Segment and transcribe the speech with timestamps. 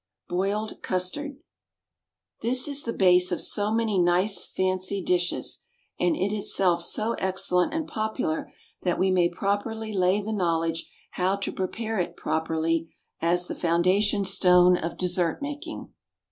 [0.27, 1.37] Boiled Custard.
[2.41, 5.59] This is the base of so many nice "fancy dishes,"
[5.99, 8.51] and is itself so excellent and popular
[8.81, 12.91] that we may properly lay the knowledge how to prepare it properly
[13.21, 15.93] as the foundation stone of dessert making.